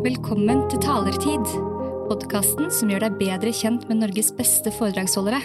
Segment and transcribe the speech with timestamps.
[0.00, 1.50] Velkommen til Talertid,
[2.08, 5.42] podkasten som gjør deg bedre kjent med Norges beste foredragsholdere.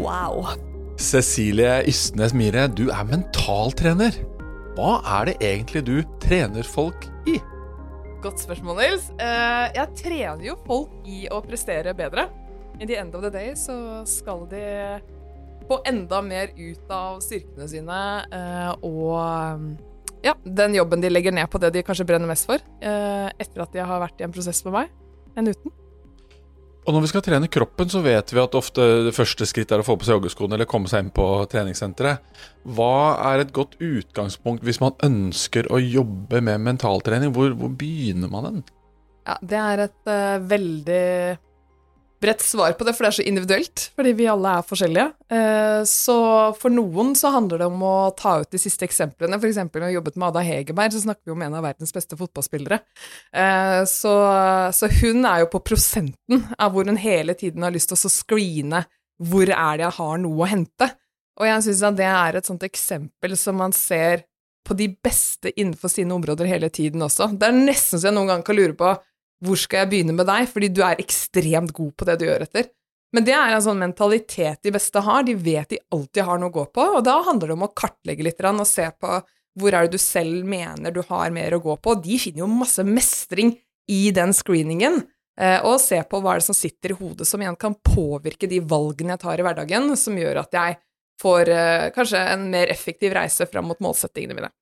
[0.00, 0.54] Wow.
[0.96, 4.16] Cecilie Ystnes Mire, du er mentaltrener.
[4.78, 7.36] Hva er det egentlig du trener folk i?
[8.24, 9.12] Godt spørsmål, Nils.
[9.20, 12.30] Eh, jeg trener jo folk i å prestere bedre.
[12.80, 14.64] In the end of the day så skal de
[15.68, 17.98] få enda mer ut av styrkene sine
[18.32, 19.78] eh, og
[20.22, 23.64] ja, den jobben de legger ned på det de kanskje brenner mest for, eh, etter
[23.64, 24.92] at de har vært i en prosess med meg,
[25.36, 25.78] enn uten.
[26.82, 29.82] Og når vi skal trene kroppen, så vet vi at ofte det første skritt er
[29.82, 32.24] å få på seg joggeskoene eller komme seg inn på treningssenteret.
[32.74, 37.30] Hva er et godt utgangspunkt hvis man ønsker å jobbe med mentaltrening?
[37.36, 38.64] Hvor, hvor begynner man den?
[39.28, 41.06] Ja, det er et uh, veldig
[42.22, 43.84] bredt svar på det, for det er så individuelt.
[43.98, 45.08] Fordi vi alle er forskjellige.
[45.32, 46.16] Uh, så
[46.58, 49.38] for noen så handler det om å ta ut de siste eksemplene.
[49.40, 49.60] F.eks.
[49.66, 52.80] når vi jobbet med Ada Hegerberg, så snakker vi om en av verdens beste fotballspillere.
[53.34, 54.16] Uh, så,
[55.02, 58.84] hun er jo på prosenten av hvor hun hele tiden har lyst til å screene
[59.22, 60.88] hvor er det jeg har noe å hente.
[61.40, 64.26] Og jeg syns det er et sånt eksempel som man ser
[64.62, 67.32] på de beste innenfor sine områder hele tiden også.
[67.34, 68.92] Det er nesten så jeg noen gang kan lure på
[69.42, 72.46] hvor skal jeg begynne med deg, fordi du er ekstremt god på det du gjør
[72.46, 72.70] etter.
[73.12, 76.48] Men det er en sånn mentalitet de beste har, de vet de alltid har noe
[76.52, 79.18] å gå på, og da handler det om å kartlegge litt og se på
[79.60, 82.40] hvor er det du selv mener du har mer å gå på, og de finner
[82.44, 83.52] jo masse mestring
[83.90, 85.02] i den screeningen,
[85.36, 88.48] eh, og se på hva er det som sitter i hodet som igjen kan påvirke
[88.48, 90.78] de valgene jeg tar i hverdagen, som gjør at jeg
[91.20, 94.52] får eh, kanskje en mer effektiv reise fram mot målsettingene mine.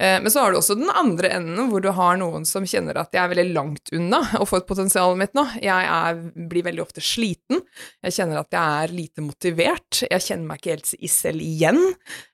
[0.00, 2.98] Eh, men så har du også den andre enden, hvor du har noen som kjenner
[3.00, 5.46] at jeg er veldig langt unna å få et potensial mitt nå.
[5.62, 7.62] Jeg er, blir veldig ofte sliten.
[8.04, 10.02] Jeg kjenner at jeg er lite motivert.
[10.04, 11.80] Jeg kjenner meg ikke helt i selv igjen.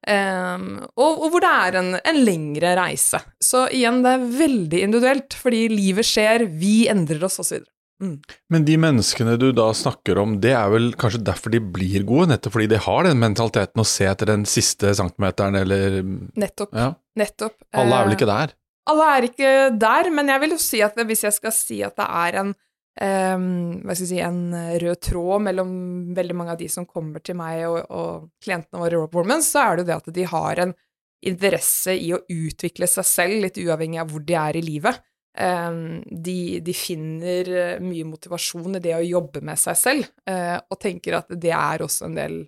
[0.02, 0.66] Um,
[0.97, 3.22] og, og, hvor det er en, en, lengre reise.
[3.42, 7.62] Så igjen, det er veldig individuelt, fordi livet skjer, vi endrer oss, osv.
[8.02, 8.16] Mm.
[8.50, 12.32] Men de menneskene du da snakker om, det er vel kanskje derfor de blir gode?
[12.32, 16.74] Nettopp fordi de har den mentaliteten å se etter den siste centimeteren, eller Nettopp.
[16.74, 16.90] Ja.
[17.18, 17.56] Nettopp.
[17.78, 18.52] Alle er vel ikke der?
[18.56, 18.58] Eh,
[18.92, 21.94] alle er ikke der, men jeg vil jo si at hvis jeg skal si at
[22.00, 22.54] det er en
[23.00, 24.40] um, si, en
[24.82, 25.74] rød tråd mellom
[26.16, 29.44] veldig mange av de som kommer til meg og, og klientene våre i Rope Woman,
[29.46, 30.74] så er det jo det at de har en
[31.22, 34.98] interesse i å utvikle seg selv, litt uavhengig av hvor de er i livet.
[35.41, 40.59] Ehm, de, de, finner eh, mye motivasjon i det å jobbe med seg selv, eh,
[40.60, 42.38] og tenker at det er også en del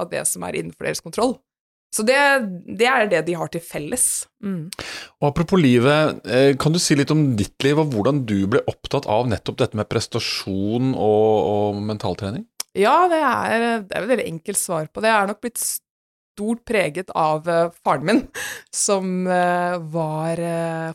[0.00, 1.38] av det som er innenfor deres kontroll.
[1.94, 2.18] Så det,
[2.66, 4.26] det er det de har til felles.
[4.42, 4.66] Mm.
[5.22, 8.64] Og Apropos livet, eh, kan du si litt om ditt liv, og hvordan du ble
[8.68, 12.44] opptatt av nettopp dette med prestasjon og, og mentaltrening?
[12.74, 15.12] Ja, det er, det er et veldig enkelt svar på det.
[15.12, 17.46] Jeg er nok blitt stort preget av
[17.78, 18.24] faren min,
[18.84, 20.42] som var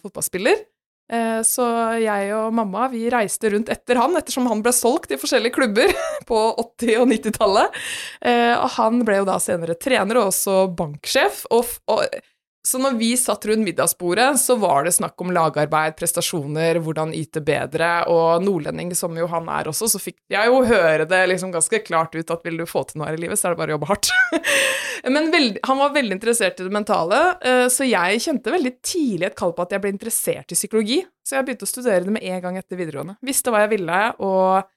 [0.03, 0.59] fotballspiller.
[1.09, 1.65] Eh, så
[1.97, 5.93] jeg og mamma vi reiste rundt etter han, ettersom han ble solgt i forskjellige klubber
[6.29, 7.79] på 80- og 90-tallet.
[8.21, 11.45] Eh, og han ble jo da senere trener og også banksjef.
[11.55, 12.05] Og, og
[12.67, 17.39] så når vi satt rundt middagsbordet, så var det snakk om lagarbeid, prestasjoner, hvordan yte
[17.45, 21.53] bedre, og nordlending som jo han er også, så fikk jeg jo høre det liksom
[21.55, 23.61] ganske klart ut at vil du få til noe her i livet, så er det
[23.61, 24.11] bare å jobbe hardt.
[25.15, 29.29] Men veld, han var veldig interessert i det mentale, eh, så jeg kjente veldig tidlig
[29.29, 32.17] et kall på at jeg ble interessert i psykologi, så jeg begynte å studere det
[32.17, 33.15] med en gang etter videregående.
[33.23, 34.67] Visste hva jeg ville, og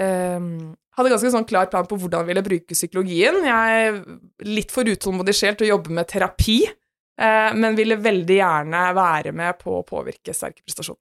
[0.00, 0.50] um,
[0.98, 3.40] hadde ganske sånn klar plan på hvordan jeg ville bruke psykologien.
[3.46, 4.00] Jeg er
[4.48, 6.60] litt for utålmodig sjel til å jobbe med terapi.
[7.20, 11.00] Eh, men ville veldig gjerne være med på å påvirke sterke prestasjoner.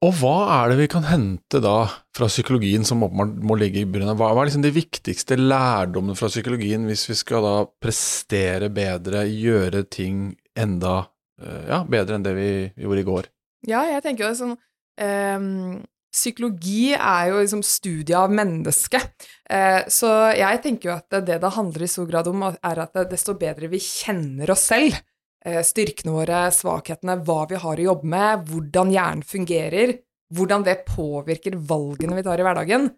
[0.00, 1.82] Og hva er det vi kan hente da
[2.16, 4.14] fra psykologien som må ligge i bunnen?
[4.16, 7.54] Hva er liksom de viktigste lærdommene fra psykologien hvis vi skal da
[7.84, 11.02] prestere bedre, gjøre ting enda
[11.40, 12.50] eh, ja, bedre enn det vi
[12.80, 13.30] gjorde i går?
[13.68, 19.26] Ja, jeg tenker jo sånn um, Psykologi er jo liksom studiet av mennesket.
[19.46, 22.98] Eh, så jeg tenker jo at det det handler i stor grad om, er at
[23.12, 24.96] desto bedre vi kjenner oss selv,
[25.46, 29.94] eh, styrkene våre, svakhetene, hva vi har å jobbe med, hvordan hjernen fungerer,
[30.34, 32.90] hvordan det påvirker valgene vi tar i hverdagen,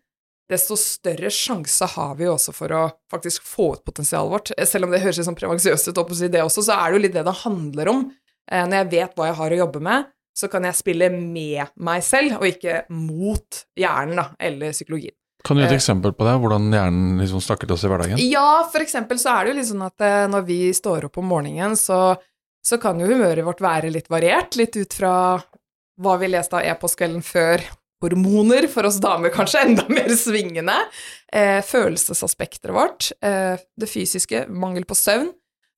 [0.48, 2.82] desto større sjanse har vi også for å
[3.12, 4.56] faktisk få ut potensialet vårt.
[4.56, 6.00] Eh, selv om det høres litt sånn prevensiøst ut,
[6.32, 8.04] det også, så er det jo litt det det handler om.
[8.52, 12.04] Når jeg vet hva jeg har å jobbe med, så kan jeg spille med meg
[12.06, 15.14] selv, og ikke mot hjernen da, eller psykologien.
[15.42, 17.90] Kan du gi et eh, eksempel på det, hvordan hjernen liksom snakker til oss i
[17.90, 18.20] hverdagen?
[18.22, 21.18] Ja, for eksempel så er det jo litt sånn at eh, når vi står opp
[21.18, 22.14] om morgenen, så,
[22.62, 25.14] så kan jo humøret vårt være litt variert, litt ut fra
[26.02, 27.64] hva vi leste av e-postkvelden før,
[28.02, 30.78] hormoner, for oss damer kanskje enda mer svingende.
[31.32, 35.30] Eh, følelsesaspektet vårt, eh, det fysiske, mangel på søvn.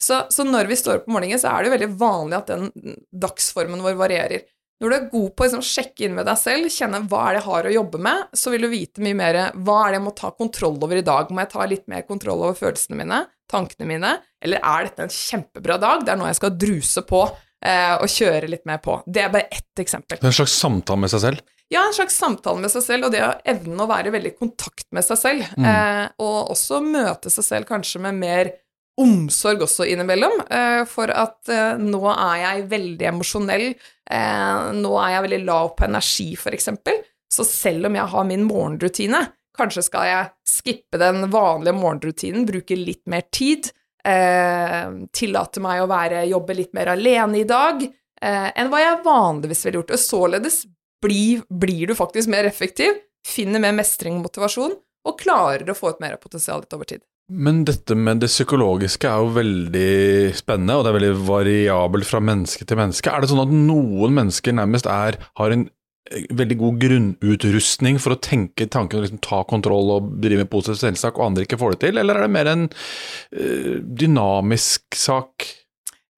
[0.04, 2.50] Så, så, når vi står opp om morgenen, så er det jo veldig vanlig at
[2.52, 4.44] den dagsformen vår varierer.
[4.82, 7.36] Når du er god på å liksom, sjekke inn med deg selv, kjenne hva er
[7.36, 10.00] det jeg har å jobbe med, så vil du vite mye mer hva er det
[10.00, 11.30] jeg må ta kontroll over i dag.
[11.30, 14.12] Må jeg ta litt mer kontroll over følelsene mine, tankene mine,
[14.44, 16.04] eller er dette en kjempebra dag?
[16.04, 18.98] Det er noe jeg skal druse på eh, og kjøre litt mer på.
[19.06, 20.20] Det er bare ett eksempel.
[20.20, 21.46] En slags samtale med seg selv?
[21.72, 24.36] Ja, en slags samtale med seg selv, og det å evne å være veldig i
[24.36, 25.46] kontakt med seg selv.
[25.56, 25.70] Mm.
[25.70, 28.52] Eh, og også møte seg selv kanskje med mer
[29.00, 35.14] omsorg også innimellom, eh, for at eh, nå er jeg veldig emosjonell, eh, nå er
[35.16, 37.00] jeg veldig lav på energi, eksempel,
[37.30, 39.24] så selv om jeg har min morgenrutine,
[39.58, 43.70] kanskje skal jeg skippe den vanlige morgenrutinen, bruke litt mer tid,
[44.04, 47.80] tillate meg å være, jobbe litt mer alene i dag
[48.20, 50.58] enn hva jeg vanligvis ville gjort, og således
[51.00, 54.76] blir, blir du faktisk mer effektiv, finner mer mestring og motivasjon,
[55.08, 57.00] og klarer å få ut mer av potensialet over tid.
[57.32, 62.20] Men dette med det psykologiske er jo veldig spennende, og det er veldig variabelt fra
[62.20, 63.08] menneske til menneske.
[63.08, 65.64] Er det sånn at noen mennesker nærmest er, har en
[66.10, 70.52] eh, veldig god grunnutrustning for å tenke tanken og liksom ta kontroll og drive med
[70.52, 75.00] positiv selvsak, og andre ikke får det til, eller er det mer en uh, dynamisk
[75.00, 75.48] sak?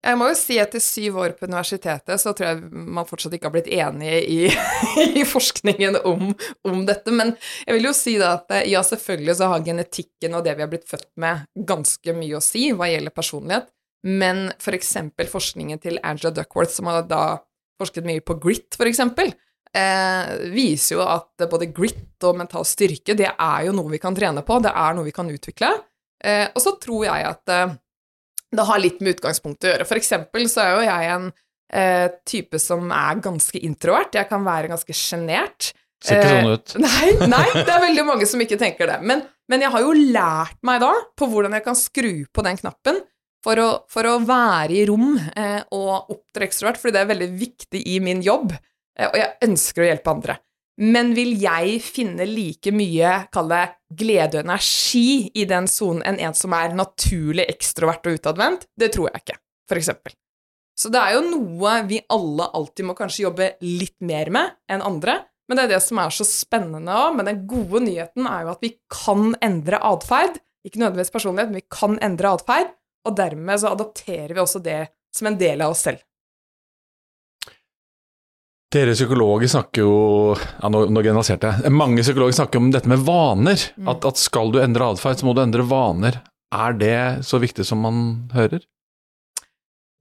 [0.04, 3.32] Jeg må jo si at etter syv år på universitetet så tror jeg man fortsatt
[3.34, 4.36] ikke har blitt enige i,
[5.20, 6.28] i forskningen om,
[6.68, 7.14] om, dette.
[7.14, 7.32] Men
[7.64, 10.70] jeg vil jo si da at ja, selvfølgelig så har genetikken og det vi har
[10.70, 13.72] blitt født med, ganske mye å si hva gjelder personlighet.
[14.06, 17.24] Men for eksempel forskningen til Angela Duckworth, som har da
[17.80, 19.32] forsket mye på grit, for eksempel,
[19.74, 24.14] eh, viser jo at både grit og mental styrke, det er jo noe vi kan
[24.16, 25.72] trene på, det er noe vi kan utvikle.
[26.22, 27.74] Eh, og så tror jeg at eh,
[28.56, 29.88] det har litt med utgangspunktet å gjøre.
[29.88, 31.26] For eksempel så er jo jeg en
[31.72, 34.16] eh, type som er ganske introvert.
[34.16, 35.72] Jeg kan være ganske sjenert.
[36.04, 36.76] Ser ikke sånn ut.
[36.76, 39.00] Eh, nei, nei, det er veldig mange som ikke tenker det.
[39.06, 42.60] Men, men, jeg har jo lært meg da på hvordan jeg kan skru på den
[42.60, 43.02] knappen
[43.46, 47.30] for å, for å være i rom eh, og opptre ekstrovert, fordi det er veldig
[47.38, 48.50] viktig i min jobb,
[48.98, 50.38] eh, og jeg ønsker å hjelpe andre.
[50.76, 53.64] Men vil jeg finne like mye, kall det,
[53.96, 58.66] glede og energi i den sonen enn en som er naturlig ekstrovert og utadvendt?
[58.76, 59.38] Det tror jeg ikke,
[59.70, 60.16] for eksempel.
[60.76, 64.84] Så det er jo noe vi alle alltid må kanskje jobbe litt mer med enn
[64.84, 67.16] andre, men det er det som er så spennende òg.
[67.16, 70.40] Men den gode nyheten er jo at vi kan endre atferd.
[70.66, 72.72] Ikke nødvendigvis personlighet, men vi kan endre atferd,
[73.06, 74.80] og dermed så adopterer vi også det
[75.14, 76.02] som en del av oss selv.
[78.74, 79.96] Dere psykologer snakker jo
[80.34, 81.72] ja, nå, nå generaliserte jeg.
[81.74, 83.60] Mange psykologer snakker om dette med vaner.
[83.78, 83.90] Mm.
[83.92, 86.18] At, at, skal du endre atferd, så må du endre vaner.
[86.54, 88.00] Er det så viktig som man
[88.34, 88.64] hører?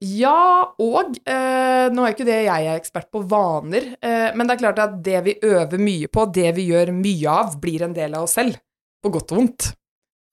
[0.04, 4.56] Ja, og eh, Nå er ikke det jeg er ekspert på vaner, eh, men det
[4.56, 7.94] er klart at det vi øver mye på, det vi gjør mye av, blir en
[7.96, 8.58] del av oss selv.
[9.00, 9.70] På godt og vondt.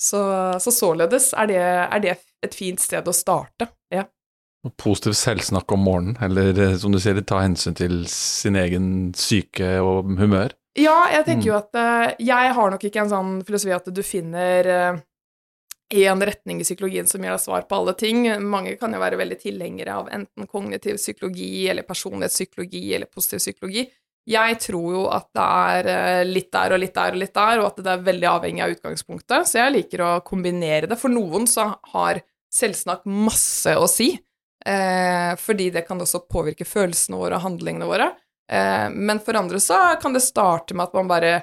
[0.04, 0.20] Så,
[0.60, 3.70] så således er det, er det et fint sted å starte.
[4.80, 8.86] Positiv selvsnakk om morgenen, eller eh, som du sier, ta hensyn til sin egen
[9.20, 10.54] syke og humør?
[10.80, 11.50] Ja, jeg tenker mm.
[11.50, 15.02] jo at uh, jeg har nok ikke en sånn filosofi at du finner uh,
[15.94, 18.24] en retning i psykologien som gir deg svar på alle ting.
[18.42, 23.86] Mange kan jo være veldig tilhengere av enten kognitiv psykologi eller personlighetspsykologi eller positiv psykologi.
[24.32, 27.60] Jeg tror jo at det er uh, litt der og litt der og litt der,
[27.60, 30.98] og at det er veldig avhengig av utgangspunktet, så jeg liker å kombinere det.
[31.04, 32.24] For noen så har
[32.54, 34.14] selvsnakk masse å si.
[34.66, 38.12] Eh, fordi det kan også påvirke følelsene våre og handlingene våre.
[38.52, 41.34] Eh, men for andre så kan det starte med at man bare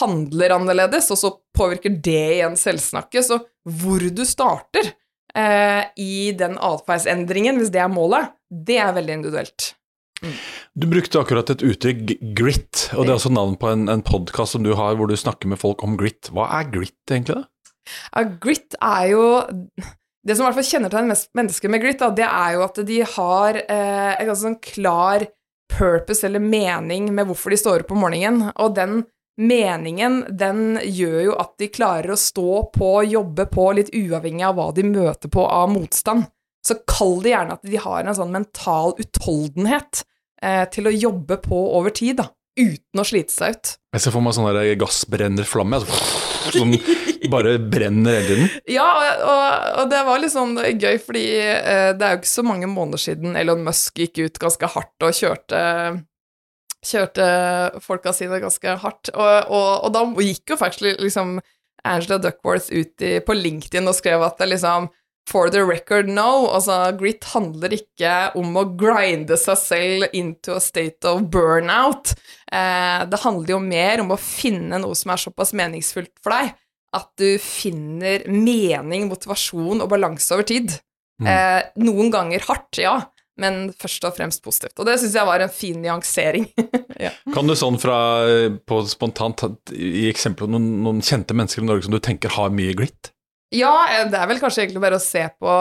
[0.00, 3.24] handler annerledes, og så påvirker det igjen selvsnakket.
[3.30, 3.40] Så
[3.80, 4.92] hvor du starter
[5.34, 9.72] eh, i den atferdsendringen, hvis det er målet, det er veldig individuelt.
[10.18, 10.34] Mm.
[10.74, 14.56] Du brukte akkurat et uttrykk, grit, og det er også navn på en, en podkast
[14.56, 16.30] som du har hvor du snakker med folk om grit.
[16.34, 17.44] Hva er grit, egentlig?
[18.12, 19.24] Ja, grit er jo
[20.26, 23.02] det som i hvert fall kjennetegner mennesker med glitt, da, det er jo at de
[23.16, 25.26] har eh, en ganske sånn klar
[25.78, 29.02] purpose eller mening med hvorfor de står opp om morgenen, og den
[29.38, 34.58] meningen, den gjør jo at de klarer å stå på, jobbe på, litt uavhengig av
[34.58, 36.26] hva de møter på av motstand.
[36.66, 40.02] Så kall det gjerne at de har en sånn mental utholdenhet
[40.42, 42.26] eh, til å jobbe på over tid, da,
[42.58, 43.76] uten å slite seg ut.
[43.94, 44.50] Jeg ser for meg sånn
[44.82, 45.78] gassbrennerflamme.
[45.78, 46.74] Altså som
[47.34, 48.52] bare brenner hele tiden?
[48.70, 52.30] Ja, og, og, og, det var litt sånn gøy, fordi eh, det er jo ikke
[52.34, 55.64] så mange måneder siden Elon Musk gikk ut ganske hardt og kjørte
[56.88, 57.24] Kjørte
[57.82, 59.08] folka sine ganske hardt.
[59.10, 61.32] Og, og da gikk jo faktisk liksom
[61.82, 64.86] Angela Duckworth ut i, på LinkedIn og skrev at det liksom
[65.28, 66.48] for the record, no.
[66.48, 72.14] Altså, grit handler ikke om å grinde seg selv into a state of burnout.
[72.48, 76.54] Eh, det handler jo mer om å finne noe som er såpass meningsfullt for deg,
[76.98, 80.74] at du finner mening, motivasjon og balanse over tid.
[81.22, 81.30] Mm.
[81.30, 82.96] Eh, noen ganger hardt, ja,
[83.38, 84.76] men først og fremst positivt.
[84.78, 86.48] Og det syns jeg var en fin nyansering.
[87.06, 87.12] ja.
[87.34, 87.98] Kan du sånn fra
[88.68, 92.74] på spontant i eksempel noen, noen kjente mennesker i Norge som du tenker har mye
[92.78, 93.12] glitt?
[93.54, 95.52] Ja, eh, det er vel kanskje egentlig bare å se på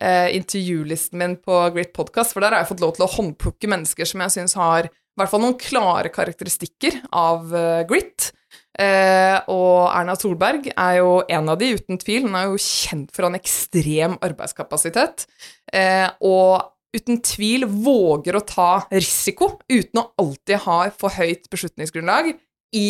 [0.00, 3.70] eh, intervjulisten min på Great Podcast, for der har jeg fått lov til å håndplukke
[3.70, 8.32] mennesker som jeg syns har i hvert fall noen klare karakteristikker av eh, grit.
[8.74, 12.26] Eh, og Erna Solberg er jo en av de, uten tvil.
[12.26, 15.26] Hun er jo kjent for en ekstrem arbeidskapasitet.
[15.72, 22.34] Eh, og uten tvil våger å ta risiko uten å alltid ha for høyt beslutningsgrunnlag
[22.74, 22.88] i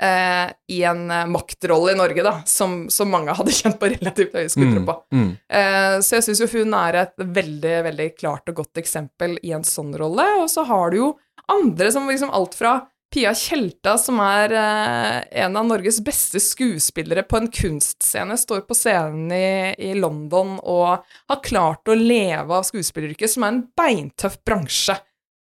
[0.00, 4.36] eh, i en eh, maktrolle i Norge, da, som, som mange hadde kjent på relativt
[4.36, 4.96] høye skuldre på.
[5.12, 5.32] Mm, mm.
[5.60, 9.54] Eh, så jeg syns jo hun er et veldig, veldig klart og godt eksempel i
[9.56, 10.26] en sånn rolle.
[10.42, 11.10] Og så har du jo
[11.50, 12.78] andre som liksom alt fra
[13.10, 18.76] Pia Tjelta, som er eh, en av Norges beste skuespillere på en kunstscene, står på
[18.78, 24.38] scenen i, i London og har klart å leve av skuespilleryrket, som er en beintøff
[24.46, 24.94] bransje.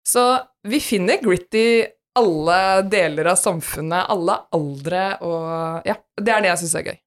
[0.03, 0.25] Så
[0.67, 1.67] vi finner grit i
[2.19, 2.59] alle
[2.91, 7.02] deler av samfunnet, alle aldre, og ja, det er det jeg syns er gøy.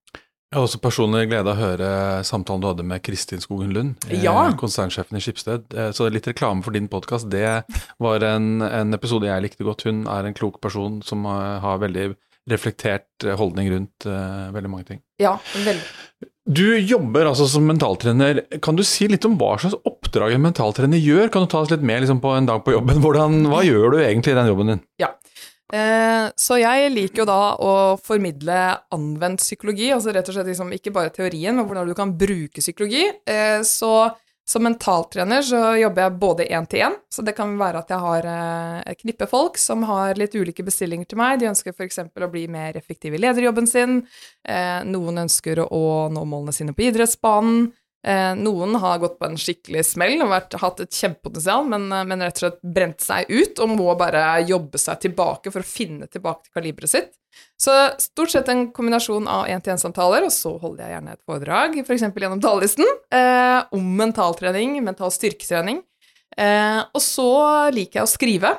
[0.47, 1.87] Jeg har også personlig glede av å høre
[2.23, 4.49] samtalen du hadde med Kristin Skogen Lund, eh, Ja.
[4.55, 5.65] konsernsjefen i Skipsted.
[5.75, 7.29] Eh, Så litt reklame for din podkast.
[7.29, 7.65] Det
[7.99, 9.83] var en, en episode jeg likte godt.
[9.83, 12.15] Hun er en klok person som eh, har veldig
[12.47, 13.03] reflektert
[13.35, 15.01] holdning rundt uh, veldig mange ting.
[15.19, 15.83] Ja, veldig.
[16.47, 18.39] Du jobber altså som mentaltrener.
[18.63, 21.27] Kan du si litt om hva slags oppdrag en mentaltrener gjør?
[21.29, 23.01] Kan du ta oss litt med liksom, på en dag på jobben?
[23.03, 24.81] Hvordan, hva gjør du egentlig i den jobben din?
[25.03, 25.11] Eh,
[25.67, 28.59] så jeg liker jo da å formidle
[28.95, 32.63] anvendt psykologi, altså rett og slett liksom ikke bare teorien, men hvordan du kan bruke
[32.63, 33.03] psykologi.
[33.27, 34.07] Eh, så
[34.47, 38.77] som mentaltrener så jobber jeg både én-til-én, så det kan være at jeg har eh,
[38.93, 41.41] et knippe folk som har litt ulike bestillinger til meg.
[41.41, 41.99] De ønsker f.eks.
[42.07, 43.99] å bli mer effektive i lederjobben sin.
[44.47, 45.83] Eh, noen ønsker å
[46.13, 47.67] nå målene sine på idrettsbanen.
[48.05, 52.05] Eh, noen har gått på en skikkelig smell og vært, hatt et kjempepotensial, men, eh,
[52.07, 55.67] men rett og slett brent seg ut og må bare jobbe seg tilbake for å
[55.67, 57.17] finne tilbake til kaliberet sitt.
[57.59, 62.05] Så stort sett en kombinasjon av én-til-én-samtaler, og så holder jeg gjerne et foredrag, f.eks.
[62.05, 65.81] For gjennom talerlisten, eh, om mentaltrening, mental styrketrening.
[66.37, 67.29] Eh, og så
[67.73, 68.53] liker jeg å skrive.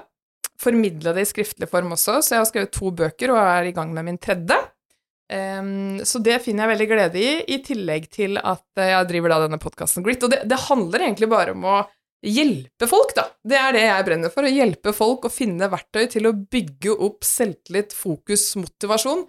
[0.58, 3.74] Formidle det i skriftlig form også, så jeg har skrevet to bøker og er i
[3.76, 4.58] gang med min tredje.
[5.28, 9.34] Ehm, så det finner jeg veldig glede i, i tillegg til at eh, jeg driver
[9.34, 10.24] da denne podkasten Grit.
[10.24, 11.78] Og det, det handler egentlig bare om å
[12.24, 13.28] hjelpe folk, da.
[13.44, 14.46] Det er det jeg brenner for.
[14.48, 19.26] Å hjelpe folk å finne verktøy til å bygge opp selvtillit, fokus, motivasjon.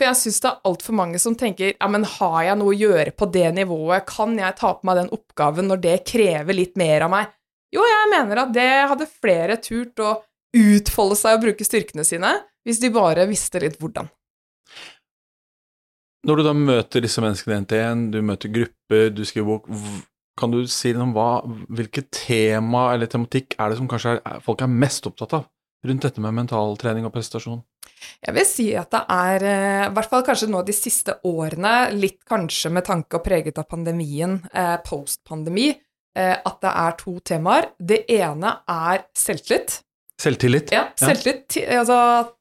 [0.00, 2.78] For jeg syns det er altfor mange som tenker ja, men har jeg noe å
[2.78, 6.78] gjøre på det nivået, kan jeg ta på meg den oppgaven når det krever litt
[6.80, 7.34] mer av meg?
[7.74, 10.14] Jo, jeg mener at det hadde flere turt å
[10.56, 12.32] utfolde seg og bruke styrkene sine,
[12.64, 14.08] hvis de bare visste litt hvordan.
[16.28, 19.68] Når du da møter disse menneskene én til én, du møter grupper, du skriver bok,
[20.40, 21.30] kan du si noe om hva,
[21.72, 25.48] hvilket tema eller tematikk er det som kanskje er, folk er mest opptatt av
[25.88, 27.62] rundt dette med mentaltrening og prestasjon?
[28.20, 31.92] Jeg vil si at det er, eh, i hvert fall kanskje nå de siste årene,
[31.96, 35.70] litt kanskje med tanke og preget av pandemien, eh, post-pandemi,
[36.16, 37.70] eh, at det er to temaer.
[37.78, 39.80] Det ene er selvtillit.
[40.20, 40.72] Selvtillit?
[40.72, 41.80] Ja, selvtillit, ja.
[41.80, 42.32] altså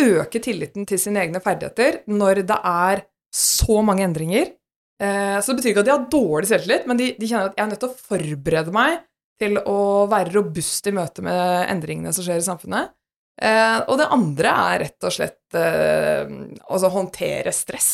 [0.00, 3.04] øke tilliten til sine egne ferdigheter når det er
[3.36, 4.54] så mange endringer.
[5.02, 7.58] Eh, så det betyr ikke at de har dårlig selvtillit, men de, de kjenner at
[7.58, 9.02] jeg er nødt til å forberede meg
[9.36, 12.94] til å være robust i møte med endringene som skjer i samfunnet.
[13.36, 16.22] Eh, og det andre er rett og slett eh,
[16.64, 17.90] altså håndtere stress.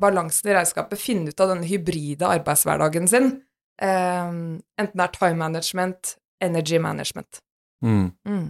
[0.00, 3.34] Balansen i regnskapet, finne ut av denne hybride arbeidshverdagen sin.
[3.80, 7.44] Enten det er time management, energy management.
[7.84, 8.10] Mm.
[8.28, 8.48] Mm.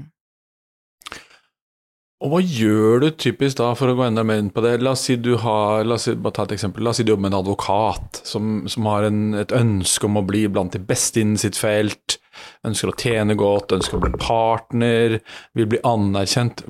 [2.20, 4.74] Og hva gjør du typisk da, for å gå enda mer inn på det?
[4.84, 7.06] La oss si du har, la oss si, bare ta et eksempel, la oss si
[7.06, 10.76] du jobber med en advokat som, som har en, et ønske om å bli blant
[10.76, 12.18] de beste innen sitt felt,
[12.68, 15.16] ønsker å tjene godt, ønsker å bli partner,
[15.56, 16.60] vil bli anerkjent.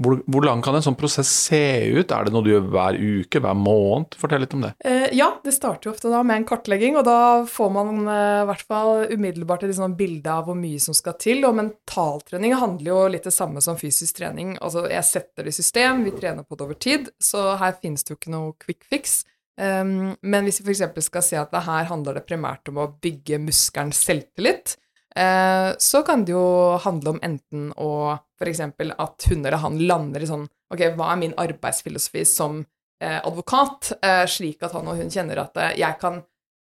[0.00, 1.60] Hvor, hvor lang kan en sånn prosess se
[1.92, 2.12] ut?
[2.14, 4.16] Er det noe du gjør hver uke, hver måned?
[4.20, 4.72] Fortell litt om det.
[4.80, 8.40] Eh, ja, det starter jo ofte da med en kartlegging, og da får man eh,
[8.40, 11.44] i hvert fall umiddelbart et sånn bilde av hvor mye som skal til.
[11.48, 14.56] Og mentaltrening handler jo litt det samme som fysisk trening.
[14.64, 18.06] Altså, jeg setter det i system, vi trener på det over tid, så her finnes
[18.06, 19.20] det jo ikke noe quick fix.
[19.60, 21.10] Um, men hvis vi f.eks.
[21.10, 24.78] skal si at det her handler det primært om å bygge muskelen selvtillit,
[25.10, 28.60] så kan det jo handle om enten å f.eks.
[28.62, 32.60] at hun eller han lander i sånn Ok, hva er min arbeidsfilosofi som
[33.02, 36.20] eh, advokat, eh, slik at han og hun kjenner at eh, jeg kan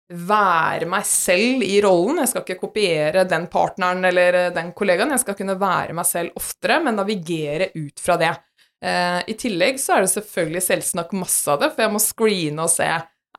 [0.10, 2.18] være meg selv i rollen.
[2.24, 6.10] Jeg skal ikke kopiere den partneren eller eh, den kollegaen, jeg skal kunne være meg
[6.10, 8.34] selv oftere, men navigere ut fra det.
[8.82, 12.65] Eh, I tillegg så er det selvfølgelig selvsnakk masse av det, for jeg må screene
[12.65, 12.89] og se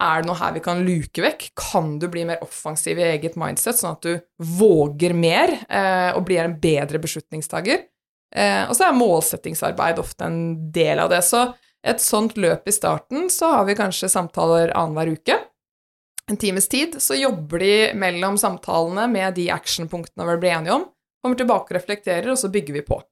[0.01, 1.47] er det noe her vi kan luke vekk?
[1.59, 6.25] Kan du bli mer offensiv i eget mindset, sånn at du våger mer eh, og
[6.29, 7.85] blir en bedre beslutningstaker?
[8.35, 10.41] Eh, og så er målsettingsarbeid ofte en
[10.73, 11.21] del av det.
[11.27, 11.51] Så
[11.87, 15.39] et sånt løp i starten, så har vi kanskje samtaler annenhver uke.
[16.31, 16.97] En times tid.
[17.03, 20.89] Så jobber de mellom samtalene med de actionpunktene vi blir enige om,
[21.21, 23.03] kommer tilbake og reflekterer, og så bygger vi på.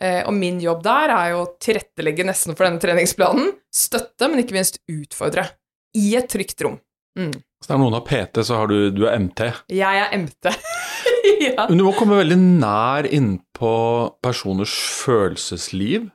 [0.00, 4.44] Eh, og min jobb der er jo å tilrettelegge nesten for denne treningsplanen, støtte, men
[4.44, 5.48] ikke minst utfordre
[5.98, 6.78] i et trygt rom.
[7.18, 7.34] Mm.
[7.64, 9.48] Så er noen av PT, så har du, du er MT.
[9.74, 10.52] Jeg er MT.
[11.48, 11.66] ja.
[11.66, 13.72] Men du må komme veldig nær innpå
[14.22, 16.06] personers følelsesliv.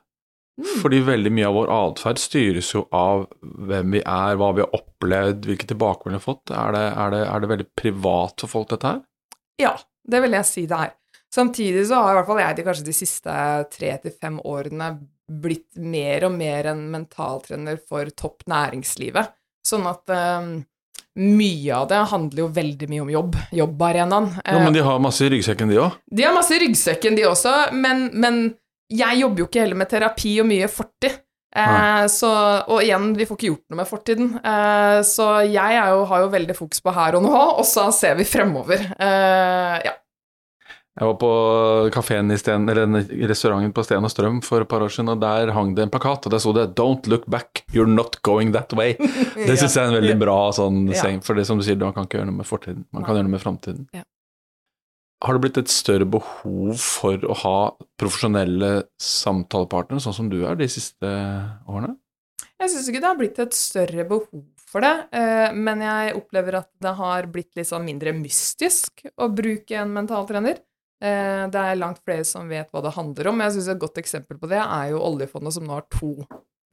[0.54, 0.74] Mm.
[0.80, 4.76] Fordi veldig mye av vår atferd styres jo av hvem vi er, hva vi har
[4.76, 6.52] opplevd, hvilke tilbakemeldinger vi har fått.
[6.54, 9.00] Er det, er, det, er det, veldig privat for folk, dette her?
[9.60, 9.74] Ja,
[10.06, 10.94] det vil jeg si det er.
[11.34, 13.38] Samtidig så har i hvert fall jeg de, kanskje de siste
[13.74, 14.92] tre til fem årene
[15.42, 19.32] blitt mer og mer en mentaltrener for topp næringslivet.
[19.64, 20.56] Sånn at um,
[21.14, 23.36] mye av det handler jo veldig mye om jobb.
[23.54, 24.30] Jobbarenaen.
[24.42, 25.98] Ja, men de har masse i ryggsekken, de òg?
[26.10, 28.42] De har masse i ryggsekken, de også, men, men,
[28.94, 31.16] jeg jobber jo ikke heller med terapi og mye fortid.
[31.54, 32.30] Eh, så,
[32.66, 34.30] og igjen, vi får ikke gjort noe med fortiden.
[34.42, 38.18] Eh, så jeg jo, har jo veldig fokus på her og nå, og så ser
[38.18, 38.82] vi fremover.
[38.98, 39.94] Eh, ja.
[40.94, 41.28] Jeg var på
[41.90, 42.86] kafeen i Sten, eller
[43.26, 45.90] restauranten på Sten og Strøm for et par år siden, og der hang det en
[45.90, 48.94] plakat, og der sto det 'Don't look back, you're not going that way'.
[49.34, 51.00] Det syns jeg er en veldig bra sånn ja.
[51.02, 53.18] seng, for det som du sier, man kan ikke gjøre noe med fortiden, man kan
[53.18, 53.88] gjøre noe med framtiden.
[53.92, 54.04] Ja.
[55.24, 57.58] Har det blitt et større behov for å ha
[57.98, 61.10] profesjonelle samtalepartnere, sånn som du er, de siste
[61.66, 61.96] årene?
[62.60, 64.28] Jeg syns ikke det har blitt et større behov
[64.70, 69.26] for det, eh, men jeg opplever at det har blitt litt sånn mindre mystisk å
[69.30, 70.62] bruke en mentaltrener.
[71.04, 73.42] Eh, det er langt flere som vet hva det handler om.
[73.44, 76.14] Jeg synes Et godt eksempel på det er jo oljefondet, som nå har to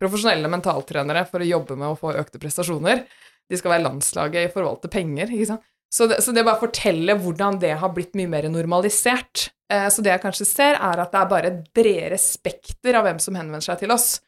[0.02, 3.04] profesjonelle mentaltrenere for å jobbe med å få økte prestasjoner.
[3.50, 5.30] De skal være landslaget i forhold til penger.
[5.30, 5.68] ikke sant?
[5.92, 9.50] Så det, så det bare forteller hvordan det har blitt mye mer normalisert.
[9.72, 13.10] Eh, så det jeg kanskje ser, er at det er bare et bredere spekter av
[13.10, 14.22] hvem som henvender seg til oss.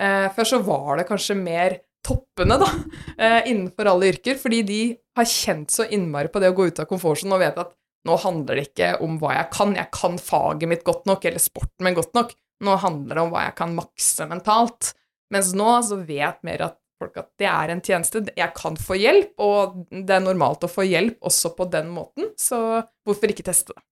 [0.00, 2.66] Eh, før så var det kanskje mer toppene, da,
[3.50, 4.80] innenfor alle yrker, fordi de
[5.14, 7.76] har kjent så innmari på det å gå ut av komfortsonen og vet at
[8.08, 11.42] nå handler det ikke om hva jeg kan, jeg kan faget mitt godt nok, eller
[11.42, 12.34] sporten min godt nok.
[12.62, 14.92] Nå handler det om hva jeg kan makse mentalt.
[15.32, 18.24] Mens nå så vet mer at folk at det er en tjeneste.
[18.38, 22.30] Jeg kan få hjelp, og det er normalt å få hjelp også på den måten,
[22.38, 23.82] så hvorfor ikke teste det?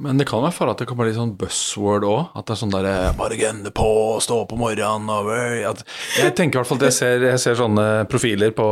[0.00, 2.20] Men det kan være for at det kan bli sånn buzzword òg.
[2.38, 3.88] At det er sånn derre Bare gunne på,
[4.24, 5.28] stå opp om morgenen og
[5.68, 5.82] at,
[6.16, 8.68] Jeg tenker i hvert fall at jeg ser, jeg ser sånne profiler på,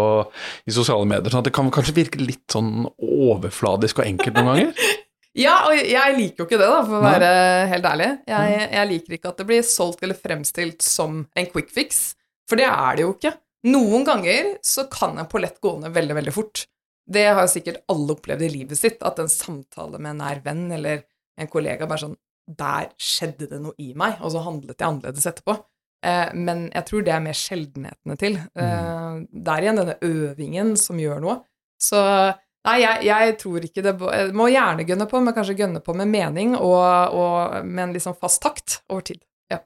[0.65, 4.49] i sosiale medier, sånn at det kan kanskje virke litt sånn overfladisk og enkelt noen
[4.53, 4.95] ganger.
[5.45, 7.29] ja, og jeg liker jo ikke det, da, for å være
[7.75, 8.09] helt ærlig.
[8.33, 12.01] Jeg, jeg, liker ikke at det blir solgt eller fremstilt som en quick fix,
[12.49, 13.35] for det er det jo ikke.
[13.69, 16.65] Noen ganger så kan en pollett gå ned veldig, veldig fort.
[17.09, 20.67] Det har sikkert alle opplevd i livet sitt, at en samtale med en nær venn
[20.73, 21.05] eller
[21.39, 25.27] en kollega bare sånn Der skjedde det noe i meg, og så handlet jeg annerledes
[25.29, 25.59] etterpå.
[26.07, 28.39] Eh, men jeg tror det er mer sjeldenhetene til.
[28.39, 31.35] Eh, der det er igjen denne øvingen som gjør noe.
[31.77, 33.93] Så nei, jeg, jeg tror ikke det
[34.35, 38.17] Må gjerne gønne på, men kanskje gønne på med mening og, og med en liksom
[38.19, 39.21] fast takt over tid.
[39.53, 39.61] Ja.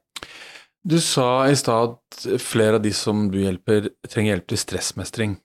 [0.83, 5.39] Du sa i stad at flere av de som du hjelper, trenger hjelp til stressmestring.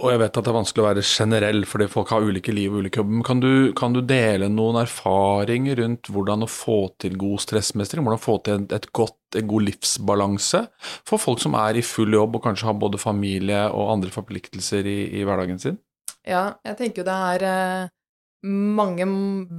[0.00, 2.72] Og jeg vet at det er vanskelig å være generell, fordi folk har ulike liv
[2.72, 3.16] og ulike jobber.
[3.18, 8.06] Men kan du, kan du, dele noen erfaringer rundt hvordan å få til god stressmestring?
[8.06, 10.62] Hvordan få til et, godt, en god livsbalanse
[11.08, 14.88] for folk som er i full jobb og kanskje har både familie og andre forpliktelser
[14.88, 15.80] i, i hverdagen sin?
[16.24, 17.94] Ja, jeg tenker jo det er eh,
[18.48, 19.08] mange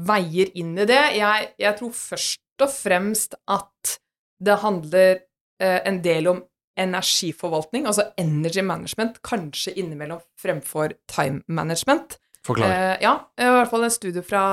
[0.10, 1.04] veier inn i det.
[1.20, 3.98] Jeg, jeg tror først og fremst at
[4.42, 5.20] det handler
[5.62, 6.42] eh, en del om
[6.80, 12.18] energiforvaltning, altså energy management, kanskje innimellom fremfor time management.
[12.46, 12.72] Forklar.
[12.72, 14.44] Eh, ja, i hvert fall en studie fra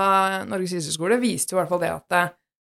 [0.48, 2.16] Norges idrettshøgskole viste jo i hvert fall det at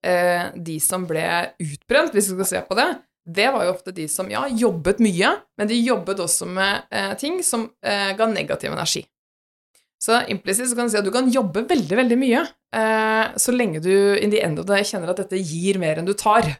[0.04, 1.26] eh, de som ble
[1.62, 2.88] utbrent, hvis vi skal se på det,
[3.24, 7.14] det var jo ofte de som ja, jobbet mye, men de jobbet også med eh,
[7.20, 9.04] ting som eh, ga negativ energi.
[10.04, 12.42] Så implisitt så kan du si at du kan jobbe veldig, veldig mye,
[12.76, 16.08] eh, så lenge du in the end of the kjenner at dette gir mer enn
[16.08, 16.50] du tar.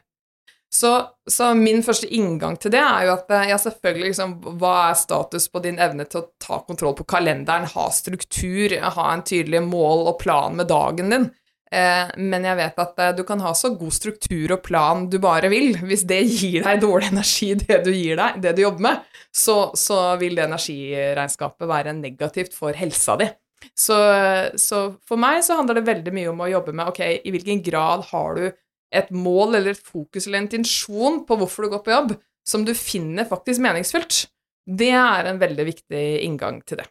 [0.73, 0.91] Så,
[1.31, 4.97] så, min første inngang til det er jo at eh, ja, selvfølgelig liksom, Hva er
[4.99, 9.63] status på din evne til å ta kontroll på kalenderen, ha struktur, ha en tydelig
[9.63, 11.29] mål og plan med dagen din?
[11.71, 15.17] Eh, men jeg vet at eh, du kan ha så god struktur og plan du
[15.23, 15.77] bare vil.
[15.85, 19.57] Hvis det gir deg dårlig energi, det du gir deg, det du jobber med, så,
[19.79, 23.31] så vil det energiregnskapet være negativt for helsa di.
[23.73, 23.95] Så,
[24.61, 27.63] så, for meg så handler det veldig mye om å jobbe med ok, i hvilken
[27.65, 28.45] grad har du
[28.93, 32.65] et mål eller et fokus eller en intensjon på hvorfor du går på jobb, som
[32.65, 34.25] du finner faktisk meningsfylt.
[34.65, 36.89] Det er en veldig viktig inngang til det.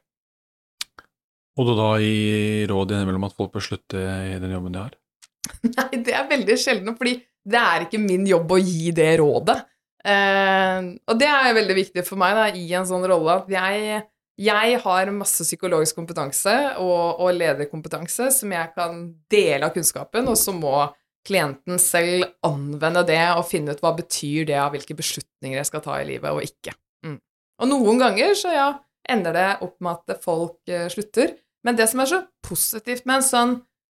[1.55, 4.97] Og du da i råd innimellom at folk bør slutte i den jobben de har?
[5.77, 9.59] Nei, det er veldig sjelden, fordi det er ikke min jobb å gi det rådet.
[10.05, 14.03] Eh, og det er veldig viktig for meg da, i en sånn rolle at jeg,
[14.45, 16.53] jeg har masse psykologisk kompetanse
[16.83, 20.77] og, og, lederkompetanse som jeg kan dele av kunnskapen, og som må
[21.25, 25.85] klienten selv anvende det og finne ut hva betyr det av hvilke beslutninger jeg skal
[25.85, 26.75] ta i livet og ikke.
[27.07, 27.21] Mm.
[27.63, 28.69] Og noen ganger så ja,
[29.09, 31.37] ender det opp med at folk uh, slutter.
[31.65, 33.55] Men det som er så positivt med en sånn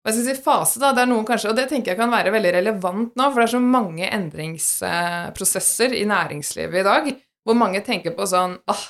[0.07, 2.13] hva skal jeg si, fase, da, det er noen kanskje, og det tenker jeg kan
[2.13, 7.09] være veldig relevant nå, for det er så mange endringsprosesser i næringslivet i dag,
[7.43, 8.85] hvor mange tenker på sånn ah,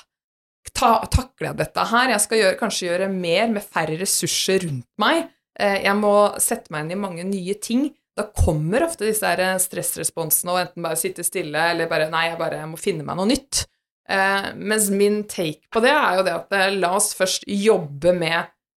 [0.70, 2.12] ta, takler jeg dette her?
[2.14, 5.26] Jeg skal gjøre, kanskje gjøre mer med færre ressurser rundt meg.
[5.58, 7.88] Eh, jeg må sette meg inn i mange nye ting.
[8.18, 9.30] Da kommer ofte disse
[9.62, 13.30] stressresponsene og enten bare sitte stille eller bare Nei, jeg bare må finne meg noe
[13.30, 13.62] nytt.
[14.08, 18.14] Eh, mens min take på det er jo det at eh, la oss først jobbe
[18.16, 18.38] med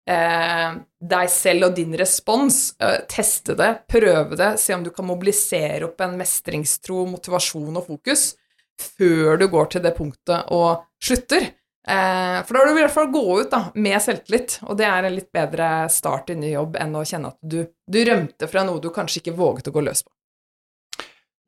[0.08, 0.78] eh,
[1.12, 2.72] deg selv og din respons.
[2.80, 7.86] Eh, teste det, prøve det, se om du kan mobilisere opp en mestringstro, motivasjon og
[7.92, 8.32] fokus
[8.78, 11.52] før du går til det punktet og slutter.
[11.88, 14.86] Eh, for da vil du i hvert fall gå ut da, med selvtillit, og det
[14.88, 18.50] er en litt bedre start i ny jobb enn å kjenne at du, du rømte
[18.50, 20.12] fra noe du kanskje ikke våget å gå løs på.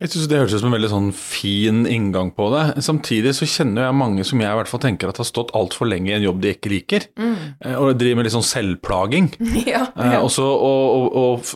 [0.01, 2.63] Jeg synes Det høres ut som en veldig sånn fin inngang på det.
[2.87, 5.91] Samtidig så kjenner jeg mange som jeg i hvert fall tenker at har stått altfor
[5.91, 7.35] lenge i en jobb de ikke liker, mm.
[7.61, 9.29] Eh, og driver med litt sånn selvplaging.
[9.67, 10.07] Ja, ja.
[10.07, 11.53] Eh, også, og, og, og,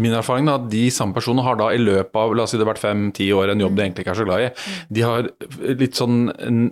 [0.00, 2.58] min erfaring er at de samme personene har da i løpet av la oss si
[2.58, 4.50] det har vært fem-ti år en jobb de egentlig ikke er så glad i,
[4.96, 5.28] de har
[5.82, 6.20] litt sånn,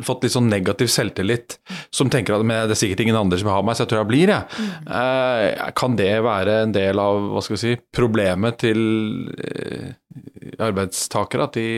[0.06, 1.58] fått litt sånn negativ selvtillit,
[1.94, 4.02] som tenker at det er sikkert ingen andre som vil ha meg, så jeg tror
[4.02, 4.70] jeg blir, jeg.
[5.00, 8.80] Eh, kan det være en del av hva skal vi si, problemet til
[9.44, 9.90] eh,
[10.62, 11.50] arbeidstakere?
[11.50, 11.68] At de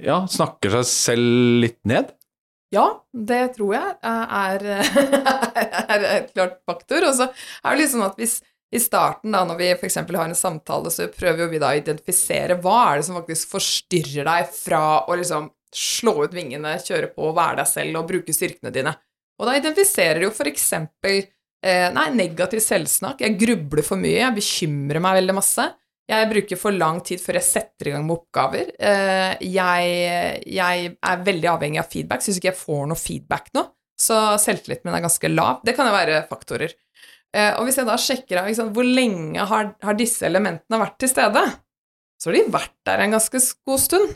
[0.00, 2.12] ja, snakker seg selv litt ned?
[2.72, 4.64] Ja, det tror jeg er,
[5.82, 7.04] er et klart faktor.
[7.10, 8.38] Og så er det litt sånn at hvis
[8.72, 9.98] i starten, da, når vi f.eks.
[10.00, 14.28] har en samtale, så prøver vi da å identifisere hva er det som faktisk forstyrrer
[14.28, 18.72] deg fra å liksom slå ut vingene, kjøre på, være deg selv og bruke styrkene
[18.72, 18.94] dine.
[19.40, 20.66] Og da identifiserer du jo f.eks.
[21.62, 23.22] Eh, nei, negativ selvsnakk.
[23.22, 25.68] Jeg grubler for mye, jeg bekymrer meg veldig masse.
[26.10, 28.72] Jeg bruker for lang tid før jeg setter i gang med oppgaver.
[28.74, 33.66] Eh, jeg, jeg, er veldig avhengig av feedback, syns ikke jeg får noe feedback nå.
[34.02, 35.60] Så selvtilliten min er ganske lav.
[35.62, 36.74] Det kan jo være faktorer.
[37.32, 40.98] Eh, og hvis jeg da sjekker av liksom, hvor lenge har, har, disse elementene vært
[41.00, 41.44] til stede,
[42.20, 44.12] så har de vært der en ganske god stund.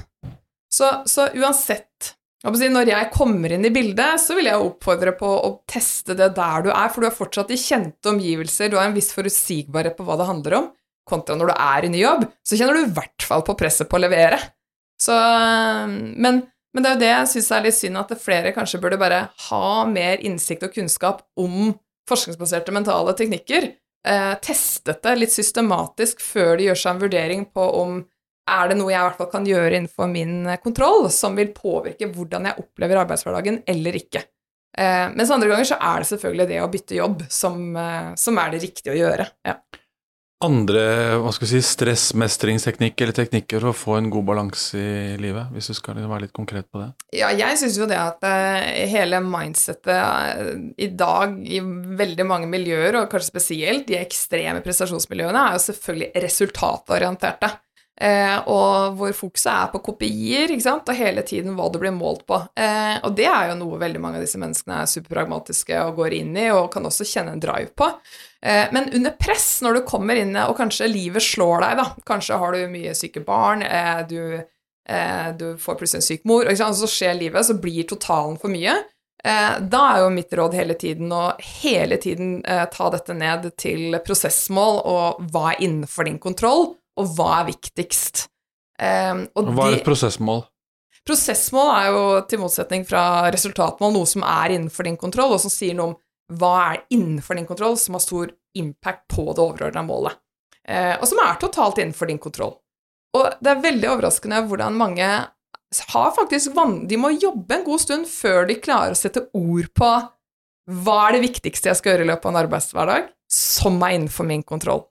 [0.72, 2.12] Så, så uansett
[2.44, 6.66] Når jeg kommer inn i bildet, så vil jeg oppfordre på å teste det der
[6.66, 10.04] du er, for du er fortsatt i kjente omgivelser, du har en viss forutsigbarhet på
[10.06, 10.68] hva det handler om,
[11.08, 13.88] kontra når du er i ny jobb, så kjenner du i hvert fall på presset
[13.90, 14.38] på å levere.
[15.00, 16.42] Så, men,
[16.74, 19.24] men det er jo det jeg syns er litt synd, at flere kanskje burde bare
[19.48, 21.72] ha mer innsikt og kunnskap om
[22.08, 23.70] forskningsbaserte mentale teknikker,
[24.06, 27.98] eh, testet det litt systematisk før de gjør seg en vurdering på om
[28.46, 32.06] er det noe jeg i hvert fall kan gjøre innenfor min kontroll som vil påvirke
[32.14, 34.22] hvordan jeg opplever arbeidshverdagen, eller ikke.
[34.76, 38.38] Eh, mens andre ganger så er det selvfølgelig det å bytte jobb som, eh, som
[38.38, 39.26] er det riktige å gjøre.
[39.46, 39.58] Ja
[40.44, 40.82] andre
[41.22, 45.48] hva skal vi si, stressmestringsteknikk eller teknikker for å få en god balanse i livet,
[45.54, 46.90] hvis du skal liksom være litt konkret på det?
[47.16, 51.62] Ja, jeg syns jo det at uh, hele mindsettet uh, i dag i
[52.02, 57.52] veldig mange miljøer, og kanskje spesielt de ekstreme prestasjonsmiljøene, er jo selvfølgelig resultatorienterte.
[57.96, 61.94] Uh, og hvor fokuset er på kopier, ikke sant, og hele tiden hva du blir
[61.96, 62.36] målt på.
[62.36, 66.36] og det er jo noe veldig mange av disse menneskene er superpragmatiske og går inn
[66.36, 67.88] i, og kan også kjenne en drive på.
[68.46, 72.38] Eh, men under press, når du kommer inn og kanskje livet slår deg, da Kanskje
[72.38, 74.20] har du mye syke barn, eh, du,
[74.88, 78.52] eh, du får plutselig en syk mor, og så skjer livet, så blir totalen for
[78.52, 78.76] mye.
[79.26, 84.76] Da er jo mitt råd hele tiden å hele tiden ta dette ned til prosessmål
[84.86, 88.26] og hva er innenfor din kontroll, og hva er viktigst.
[88.80, 90.44] Og hva er et prosessmål?
[91.06, 95.52] Prosessmål er jo til motsetning fra resultatmål noe som er innenfor din kontroll, og som
[95.52, 95.96] sier noe om
[96.40, 100.16] hva er innenfor din kontroll som har stor impact på det overordna målet,
[100.66, 102.56] eh, og som er totalt innenfor din kontroll.
[103.16, 105.06] Og det er veldig overraskende hvordan mange
[105.90, 109.70] har faktisk van De må jobbe en god stund før de klarer å sette ord
[109.76, 109.88] på
[110.66, 114.26] hva er det viktigste jeg skal gjøre i løpet av en arbeidshverdag, som er innenfor
[114.26, 114.82] min kontroll.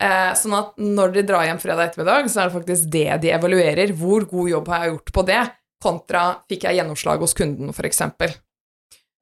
[0.00, 3.32] Eh, sånn at når de drar hjem fredag ettermiddag, så er det faktisk det de
[3.36, 3.92] evaluerer.
[3.96, 5.40] Hvor god jobb har jeg gjort på det,
[5.80, 8.00] kontra fikk jeg gjennomslag hos kunden, f.eks.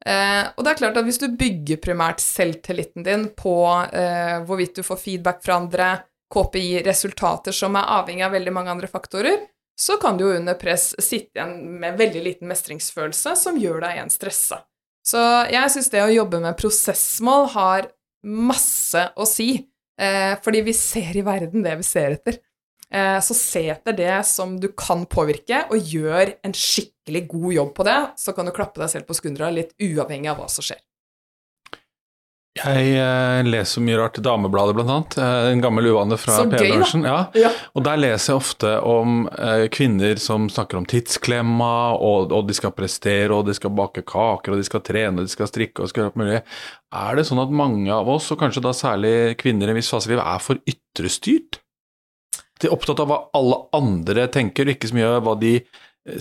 [0.06, 3.56] Eh, og det er klart at hvis du bygger primært selvtilliten din på
[3.90, 5.90] eh, hvorvidt du får feedback fra andre,
[6.28, 9.46] KPI, resultater som er avhengig av veldig mange andre faktorer,
[9.80, 13.96] så kan du jo under press sitte igjen med veldig liten mestringsfølelse som gjør deg
[13.96, 14.58] igjen stressa.
[15.06, 17.88] Så jeg syns det å jobbe med prosessmål har
[18.28, 19.62] masse å si,
[19.98, 22.37] fordi vi ser i verden det vi ser etter.
[22.88, 27.72] Eh, så se etter det som du kan påvirke, og gjør en skikkelig god jobb
[27.76, 30.64] på det, så kan du klappe deg selv på skuldra litt uavhengig av hva som
[30.64, 30.80] skjer.
[32.58, 35.16] Jeg eh, leser mye rart i Damebladet, blant annet.
[35.22, 36.40] Eh, en gammel uvane fra.
[36.50, 37.06] PR-bransjen.
[37.06, 37.20] Ja.
[37.38, 37.52] Ja.
[37.78, 42.56] Og der leser jeg ofte om eh, kvinner som snakker om tidsklemma, og, og de
[42.58, 45.84] skal prestere, og de skal bake kaker, og de skal trene, og de skal strikke
[45.84, 46.42] og skal gjøre alt mulig.
[47.04, 49.92] Er det sånn at mange av oss, og kanskje da særlig kvinner i en viss
[49.94, 51.60] fase i livet, er for ytrestyrt?
[52.58, 55.58] De er opptatt av hva alle andre tenker, og ikke så mye av hva de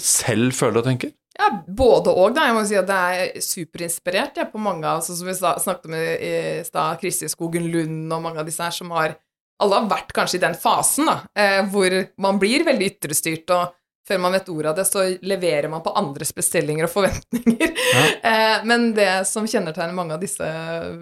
[0.01, 1.15] selv føler og tenker?
[1.37, 2.47] Ja, både og, da.
[2.49, 5.89] Jeg må si at det er superinspirert jeg, på mange av altså, som vi snakket
[5.89, 9.17] om i stad, Kristi Skogen Lund og mange av disse her som har
[9.57, 11.89] Alle har vært kanskje i den fasen, da, eh, hvor
[12.21, 13.71] man blir veldig ytrestyrt, og
[14.07, 17.73] før man vet ordet av det, så leverer man på andres bestillinger og forventninger.
[18.27, 20.45] Eh, men det som kjennetegner mange av disse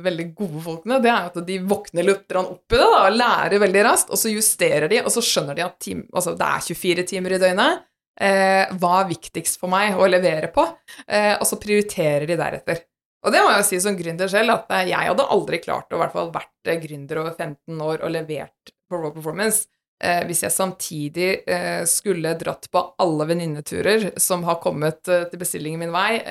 [0.05, 3.61] veldig gode folkene, det er at de våkner litt opp i det da, og lærer
[3.63, 6.65] veldig raskt, og så justerer de, og så skjønner de at tim, altså, det er
[6.67, 7.83] 24 timer i døgnet.
[8.15, 10.63] Eh, hva er viktigst for meg å levere på?
[11.07, 12.85] Eh, og så prioriterer de deretter.
[13.25, 15.91] Og det må jeg jo si som gründer selv, at eh, jeg hadde aldri klart
[15.91, 19.65] å i hvert fall vært eh, gründer over 15 år og levert på Raw Performance
[20.03, 25.81] eh, hvis jeg samtidig eh, skulle dratt på alle venninneturer som har kommet til bestillingen
[25.81, 26.21] min vei.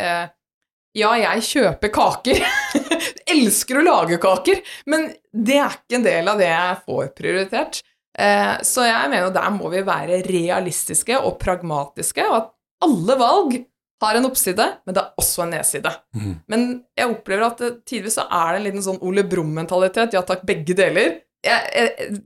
[0.94, 2.44] Ja, jeg kjøper kaker.
[3.34, 7.80] Elsker å lage kaker, men det er ikke en del av det jeg får prioritert.
[8.14, 12.50] Eh, så jeg mener jo der må vi være realistiske og pragmatiske, og at
[12.86, 13.56] alle valg
[14.04, 15.92] har en oppside, men det er også en nedside.
[16.16, 16.32] Mm.
[16.50, 16.64] Men
[16.98, 20.16] jeg opplever at det, tidvis så er det en liten sånn Ole Brumm-mentalitet.
[20.16, 21.20] Ja takk, begge deler.
[21.44, 22.18] Jeg, jeg,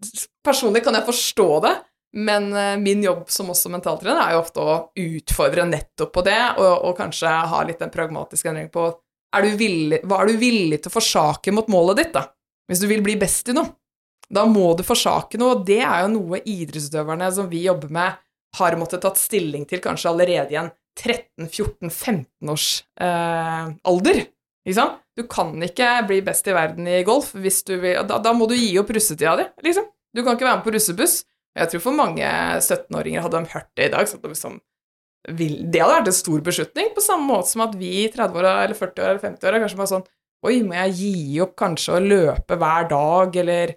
[0.46, 1.74] personlig kan jeg forstå det,
[2.18, 6.40] men eh, min jobb som også mentaltrener er jo ofte å utfordre nettopp på det,
[6.57, 8.90] og, og kanskje ha litt en pragmatisk endring på
[9.37, 12.24] er du villig, hva er du villig til å forsake mot målet ditt, da?
[12.68, 13.68] Hvis du vil bli best i noe.
[14.28, 18.18] Da må du forsake noe, og det er jo noe idrettsutøverne som vi jobber med,
[18.58, 22.68] har måttet tatt stilling til kanskje allerede i en 13-14-15 års
[23.00, 24.22] eh, alder.
[24.68, 24.96] Liksom.
[25.16, 28.48] Du kan ikke bli best i verden i golf hvis du vil Da, da må
[28.50, 29.88] du gi opp russetida di, liksom.
[30.14, 31.22] Du kan ikke være med på russebuss.
[31.58, 32.26] Jeg tror for mange
[32.60, 34.58] 17-åringer hadde de hørt det i dag, liksom
[35.28, 38.78] Det hadde vært en stor beslutning, på samme måte som at vi i 30-åra eller
[38.78, 40.06] 40-åra eller 50-åra kanskje var sånn
[40.46, 43.72] Oi, må jeg gi opp kanskje å løpe hver dag, eller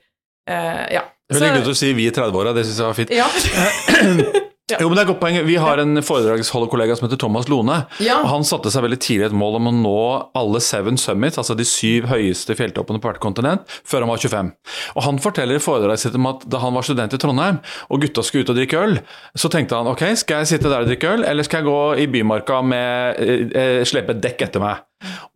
[0.47, 1.03] Ja.
[1.31, 3.13] Veldig gøy å si vi i 30-åra, det syns jeg var fint.
[3.15, 3.27] Ja.
[4.71, 4.77] Ja.
[4.79, 5.37] Jo, men det er et godt poeng.
[5.47, 7.81] Vi har en foredragsholderkollega som heter Thomas Lone.
[8.03, 8.21] Ja.
[8.21, 9.95] og Han satte seg veldig tidlig et mål om å nå
[10.37, 14.51] alle seven summits, altså de syv høyeste fjelltoppene på hvert kontinent, før han var 25.
[14.95, 18.05] Og Han forteller i foredraget sitt om at da han var student i Trondheim, og
[18.05, 18.95] gutta skulle ut og drikke øl,
[19.35, 21.81] så tenkte han ok, skal jeg sitte der og drikke øl, eller skal jeg gå
[22.05, 24.85] i Bymarka med eh, eh, slepe dekk etter meg?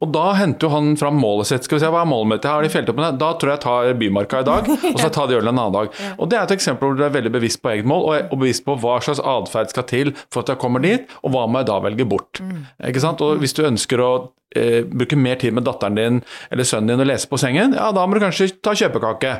[0.03, 1.65] Og da henter han fram målet sitt.
[1.67, 2.47] Skal vi se, Hva er målet mitt?
[2.49, 3.11] Har de fjelltoppene.
[3.19, 5.77] Da tror jeg jeg tar Bymarka i dag, og så tar de ølen en annen
[5.79, 5.99] dag.
[6.19, 8.41] Og Det er et eksempel hvor du er veldig bevisst på eget mål, og, og
[8.43, 11.61] bevisst på hva slags atferd skal til for at jeg kommer dit, og hva må
[11.63, 12.41] jeg da velge bort.
[12.85, 13.23] Ikke sant?
[13.25, 14.11] Og Hvis du ønsker å
[14.55, 16.19] eh, bruke mer tid med datteren din
[16.51, 19.37] eller sønnen din og lese på sengen, ja, da må du kanskje ta kjøpekake.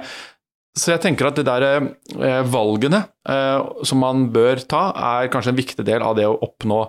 [0.75, 4.89] Så jeg tenker at de der eh, valgene eh, som man bør ta,
[5.21, 6.81] er kanskje en viktig del av det å oppnå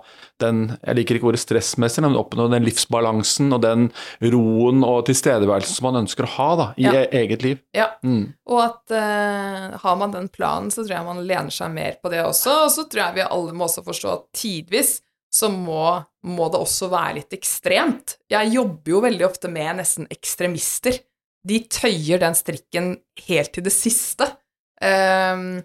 [0.43, 3.87] den Jeg liker ikke ordet stressmessig, men oppnå den livsbalansen og den
[4.27, 6.93] roen og tilstedeværelsen som man ønsker å ha da, i Ja.
[7.05, 7.63] e- eget liv.
[7.73, 7.93] Ja.
[8.03, 8.35] Mm.
[8.51, 12.11] Og at eh, har man den planen, så tror jeg man lener seg mer på
[12.11, 12.65] det også.
[12.67, 14.97] Og så tror jeg vi alle må også forstå at tidvis
[15.37, 18.17] så må, må det også være litt ekstremt.
[18.33, 20.99] Jeg jobber jo veldig ofte med nesten ekstremister.
[21.47, 22.93] De tøyer den strikken
[23.29, 24.29] helt til det siste.
[24.83, 25.63] Um,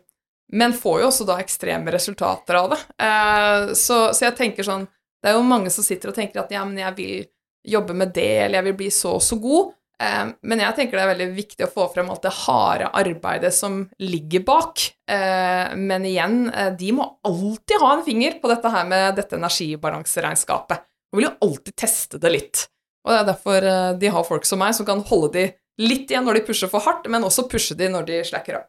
[0.51, 2.79] men får jo også da ekstreme resultater av det.
[3.01, 4.85] Uh, så, så jeg tenker sånn
[5.21, 7.27] Det er jo mange som sitter og tenker at ja, men jeg vil
[7.75, 9.75] jobbe med det, eller jeg vil bli så og så god.
[10.01, 13.51] Um, Men jeg tenker det er veldig viktig å få frem alt det harde arbeidet
[13.53, 14.81] som ligger bak.
[15.05, 19.37] Uh, Men igjen, uh, de må alltid ha en finger på dette her med dette
[19.37, 20.87] energibalanseregnskapet.
[21.11, 22.65] Man vil jo alltid teste det litt.
[23.05, 23.65] Og det er derfor
[23.97, 25.45] de har folk som meg, som kan holde de
[25.81, 28.67] litt igjen når de pusher for hardt, men også pushe de når de slacker av.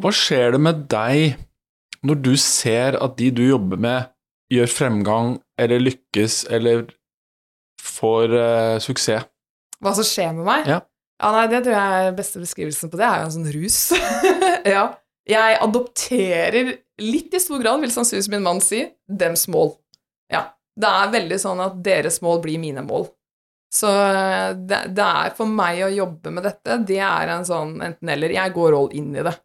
[0.00, 1.36] Hva skjer det med deg
[2.06, 4.08] når du ser at de du jobber med,
[4.50, 6.86] gjør fremgang eller lykkes eller
[7.80, 9.28] får uh, suksess?
[9.80, 10.68] Hva som skjer med meg?
[10.68, 10.80] Ja.
[11.20, 13.78] Ja, nei, det tror jeg er beste beskrivelsen på det, er jo en sånn rus.
[14.74, 14.84] ja.
[15.28, 16.70] Jeg adopterer
[17.00, 19.74] litt i stor grad, vil sannsynligvis min mann si, dems mål.
[20.32, 20.46] Ja.
[20.80, 23.10] Det er veldig sånn at deres mål blir mine mål.
[23.70, 27.76] Så eh, det, det er for meg å jobbe med dette, det er en sånn
[27.86, 28.34] enten-eller.
[28.34, 29.36] Jeg går all inn i det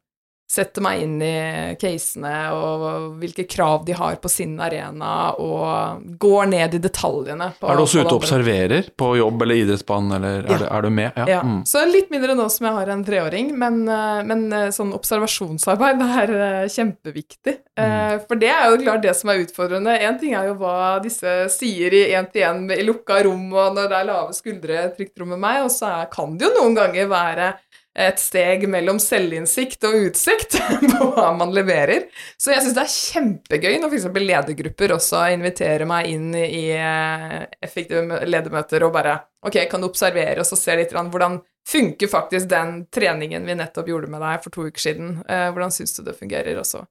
[0.46, 1.36] setter meg inn i
[1.82, 7.50] casene og hvilke krav de har på sin arena, og går ned i detaljene.
[7.60, 10.54] På, er du også ute og observerer på jobb eller idrettsbanen, eller ja.
[10.54, 11.18] er, du, er, du, med?
[11.18, 11.26] Ja.
[11.34, 11.42] ja.
[11.42, 11.64] Mm.
[11.66, 16.06] Så litt mindre nå som jeg har en treåring, men, eh, men eh, sånn observasjonsarbeid
[16.22, 17.58] er eh, kjempeviktig.
[17.76, 18.22] Mm.
[18.30, 19.98] For det er jo klart det som er utfordrende.
[20.00, 23.98] Én ting er jo hva disse sier i én-til-én i lukka rom, og når det
[23.98, 27.50] er lave skuldre trygt rom med meg, og så kan det jo noen ganger være
[27.96, 30.58] et steg mellom selvinnsikt og utsikt
[30.92, 32.10] på hva man leverer.
[32.38, 34.08] Så jeg syns det er kjempegøy når f.eks.
[34.20, 40.42] ledergrupper også inviterer meg inn i eh, effektive ledermøter og bare Ok, kan du observere
[40.42, 41.36] oss og se litt hvordan
[41.70, 45.12] funker faktisk den treningen vi nettopp gjorde med deg for to uker siden?
[45.30, 46.58] Eh, hvordan syns du det fungerer?
[46.58, 46.82] også?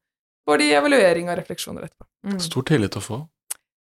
[0.47, 2.07] Både i de evaluering og refleksjoner etterpå.
[2.31, 2.39] Mm.
[2.47, 3.19] Stor tillit å få.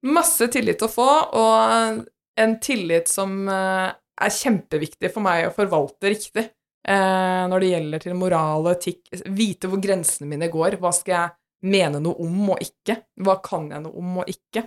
[0.08, 2.06] Masse tillit å få, og
[2.40, 6.48] en tillit som eh, er kjempeviktig for meg å forvalte riktig
[6.88, 9.02] eh, når det gjelder til moral og etikk.
[9.36, 10.80] Vite hvor grensene mine går.
[10.82, 13.00] Hva skal jeg mene noe om og ikke?
[13.24, 14.66] Hva kan jeg noe om og ikke?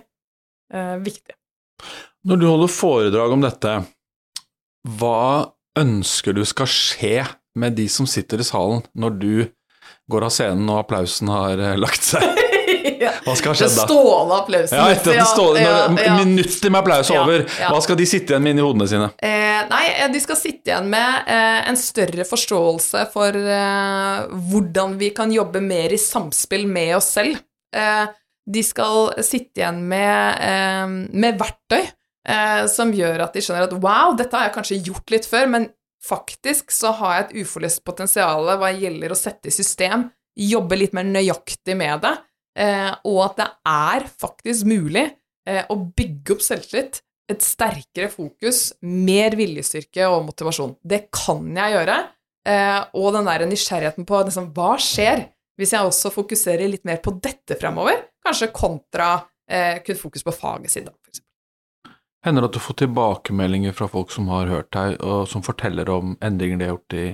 [0.73, 1.37] Eh, viktig.
[2.27, 3.75] Når du holder foredrag om dette,
[4.97, 7.21] hva ønsker du skal skje
[7.57, 9.31] med de som sitter i salen når du
[10.11, 12.25] går av scenen og applausen har eh, lagt seg?
[12.99, 13.85] Hva skal ha skjedd da?
[13.87, 14.77] Stående applausen.
[14.77, 18.33] Ja, etter at det stående, ja, ja, Minutter med applaus over, hva skal de sitte
[18.33, 19.09] igjen med inni hodene sine?
[19.23, 24.97] Eh, nei, eh, de skal sitte igjen med eh, en større forståelse for eh, hvordan
[25.01, 27.39] vi kan jobbe mer i samspill med oss selv.
[27.75, 28.05] Eh,
[28.47, 31.85] de skal sitte igjen med, eh, med verktøy
[32.67, 35.69] som gjør at de skjønner at wow, dette har jeg kanskje gjort litt før, men
[36.03, 40.91] faktisk så har jeg et uforløst potensial hva gjelder å sette i system, jobbe litt
[40.93, 42.11] mer nøyaktig med det,
[42.57, 45.05] og at det er faktisk mulig
[45.47, 50.77] eh, å bygge opp selvtillit, et sterkere fokus, mer viljestyrke og motivasjon.
[50.79, 51.97] Det kan jeg gjøre.
[52.47, 55.25] Eh, og den der nysgjerrigheten på liksom, hva skjer
[55.57, 59.15] hvis jeg også fokuserer litt mer på dette fremover, kanskje kontra
[59.49, 61.23] eh, kun fokus på faget sitt, f.eks.
[62.25, 65.89] Hender det at du får tilbakemeldinger fra folk som har hørt deg, og som forteller
[65.91, 67.07] om endringer de har gjort i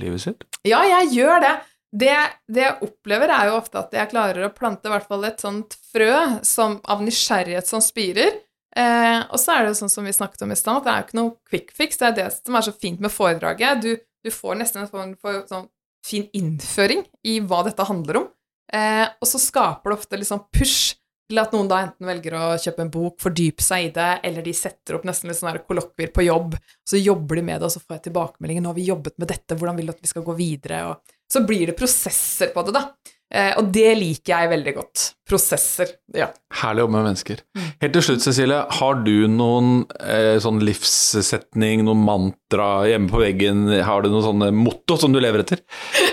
[0.00, 0.46] livet sitt?
[0.66, 1.52] Ja, jeg gjør det.
[1.92, 2.14] Det,
[2.48, 5.42] det, jeg opplever, er jo ofte at jeg klarer å plante i hvert fall et
[5.42, 6.14] sånt frø
[6.46, 8.38] som, av nysgjerrighet som spirer.
[8.72, 10.92] Eh, og så er det jo sånn som vi snakket om i stad, at det
[10.92, 12.00] er jo ikke noe quick fix.
[12.00, 13.84] Det er det som er så fint med foredraget.
[13.84, 13.92] Du,
[14.24, 15.68] du får nesten en form for sånn
[16.06, 18.26] fin innføring i hva dette handler om.
[18.72, 20.94] Eh, og så skaper det ofte litt sånn push
[21.32, 24.44] til at noen da enten velger å kjøpe en bok, fordype seg i det, eller
[24.44, 26.56] de setter opp nesten litt sånne kollokvier på jobb.
[26.88, 29.28] Så jobber de med det, og så får jeg tilbakemeldinger 'Nå har vi jobbet med
[29.28, 29.56] dette.
[29.56, 32.76] Hvordan vil du at vi skal gå videre?' Og så blir det prosesser på det,
[32.76, 32.86] da.
[33.32, 35.04] Eh, og det liker jeg veldig godt.
[35.28, 35.94] Prosesser.
[36.12, 36.28] Ja.
[36.60, 37.40] Herlig å jobbe med mennesker.
[37.56, 37.68] Mm.
[37.84, 39.70] Helt til slutt, Cecilie, har du noen
[40.04, 43.64] eh, sånn livssetning, noen mantra hjemme på veggen?
[43.86, 45.62] Har du noen sånne motto som du lever etter?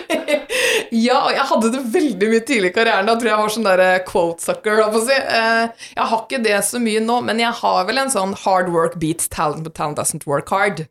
[0.95, 3.09] ja, og jeg hadde det veldig mye tidlig i karrieren.
[3.11, 4.85] Da tror jeg jeg var sånn der eh, quote-sucker.
[5.09, 5.17] Si.
[5.19, 8.71] Eh, jeg har ikke det så mye nå, men jeg har vel en sånn hard
[8.71, 10.85] work beats talent, but talent doesn't work hard.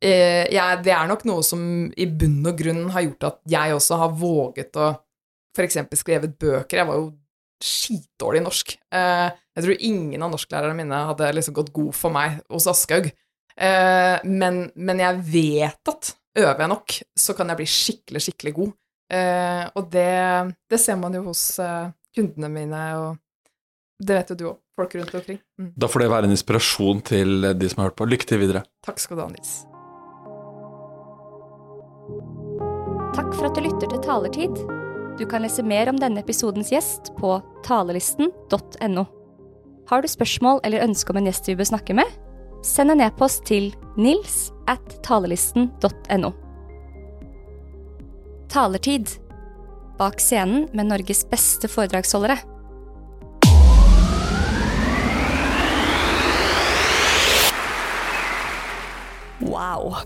[0.00, 3.76] Eh, jeg, det er nok noe som i bunn og grunn har gjort at jeg
[3.76, 4.92] også har våget å
[5.56, 5.76] f.eks.
[6.00, 6.80] skrevet bøker.
[6.80, 7.10] Jeg var jo
[7.60, 8.76] skitdårlig i norsk.
[8.96, 9.26] Eh,
[9.58, 13.10] jeg tror ingen av norsklærerne mine hadde liksom gått god for meg hos Aschehoug.
[13.60, 18.54] Eh, men, men, jeg vet at øver jeg nok, så kan jeg bli skikkelig, skikkelig
[18.56, 18.76] god.
[19.74, 20.10] og det,
[20.70, 21.42] det ser man jo hos
[22.14, 23.18] kundene mine, og
[23.98, 24.60] det vet jo du òg.
[24.78, 25.40] Folk rundt omkring.
[25.60, 25.72] Mm.
[25.76, 28.08] Da får det være en inspirasjon til de som har hørt på.
[28.08, 28.64] Lykke til videre.
[28.86, 29.58] Takk skal du ha, Nils.
[33.10, 34.58] Takk for at du lytter til Talertid.
[35.18, 37.32] Du kan lese mer om denne episodens gjest på
[37.66, 39.02] talelisten.no.
[39.90, 42.06] Har du spørsmål eller ønske om en gjest vi bør snakke med?
[42.62, 46.30] Send en e-post til nils at talelisten.no.
[48.50, 49.16] Talertid.
[49.98, 52.38] Bak scenen med Norges beste foredragsholdere.
[59.40, 60.00] Wow.